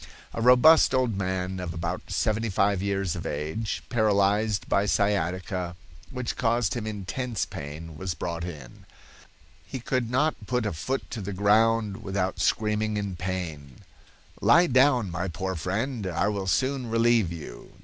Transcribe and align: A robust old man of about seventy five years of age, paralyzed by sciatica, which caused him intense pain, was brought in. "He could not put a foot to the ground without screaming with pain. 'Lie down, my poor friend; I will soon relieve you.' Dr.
A 0.33 0.41
robust 0.41 0.95
old 0.95 1.15
man 1.15 1.59
of 1.59 1.75
about 1.75 2.09
seventy 2.09 2.49
five 2.49 2.81
years 2.81 3.15
of 3.15 3.23
age, 3.23 3.83
paralyzed 3.87 4.67
by 4.67 4.87
sciatica, 4.87 5.75
which 6.09 6.35
caused 6.35 6.73
him 6.73 6.87
intense 6.87 7.45
pain, 7.45 7.95
was 7.97 8.15
brought 8.15 8.43
in. 8.43 8.87
"He 9.63 9.79
could 9.79 10.09
not 10.09 10.47
put 10.47 10.65
a 10.65 10.73
foot 10.73 11.07
to 11.11 11.21
the 11.21 11.33
ground 11.33 11.97
without 12.01 12.39
screaming 12.41 12.95
with 12.95 13.19
pain. 13.19 13.81
'Lie 14.41 14.65
down, 14.73 15.11
my 15.11 15.27
poor 15.27 15.53
friend; 15.53 16.07
I 16.07 16.29
will 16.29 16.47
soon 16.47 16.89
relieve 16.89 17.31
you.' 17.31 17.67
Dr. 17.73 17.77